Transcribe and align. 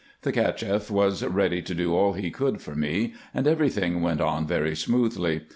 The 0.23 0.31
Cacheff 0.31 0.89
was 0.89 1.21
ready 1.23 1.61
to 1.61 1.75
do 1.75 1.93
all 1.93 2.13
he 2.13 2.31
could 2.31 2.59
for 2.59 2.73
me, 2.73 3.13
and 3.35 3.45
every 3.45 3.69
thing 3.69 4.01
went 4.01 4.19
on 4.19 4.47
very 4.47 4.75
smoothly. 4.75 5.41